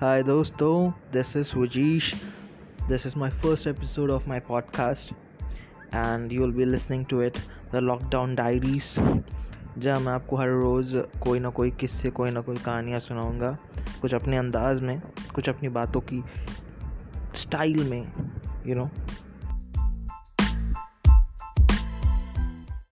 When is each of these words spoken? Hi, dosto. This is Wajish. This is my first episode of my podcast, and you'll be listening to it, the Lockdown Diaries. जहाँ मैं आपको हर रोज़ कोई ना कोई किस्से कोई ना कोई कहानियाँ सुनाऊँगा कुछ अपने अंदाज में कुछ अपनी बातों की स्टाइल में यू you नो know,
Hi, 0.00 0.22
dosto. 0.22 0.94
This 1.12 1.36
is 1.36 1.52
Wajish. 1.52 2.22
This 2.88 3.06
is 3.06 3.16
my 3.16 3.30
first 3.30 3.66
episode 3.66 4.10
of 4.10 4.26
my 4.26 4.40
podcast, 4.40 5.12
and 5.92 6.32
you'll 6.32 6.52
be 6.52 6.64
listening 6.64 7.04
to 7.06 7.20
it, 7.20 7.40
the 7.72 7.80
Lockdown 7.80 8.36
Diaries. 8.36 8.98
जहाँ 9.78 10.00
मैं 10.00 10.12
आपको 10.12 10.36
हर 10.36 10.48
रोज़ 10.48 10.96
कोई 10.96 11.38
ना 11.38 11.50
कोई 11.50 11.70
किस्से 11.70 12.10
कोई 12.10 12.30
ना 12.30 12.40
कोई 12.40 12.56
कहानियाँ 12.56 13.00
सुनाऊँगा 13.00 13.56
कुछ 14.00 14.14
अपने 14.14 14.36
अंदाज 14.36 14.80
में 14.80 15.00
कुछ 15.34 15.48
अपनी 15.48 15.68
बातों 15.68 16.00
की 16.00 16.24
स्टाइल 17.34 17.90
में 17.90 18.00
यू 18.02 18.74
you 18.74 18.74
नो 18.74 18.84
know, 18.84 19.05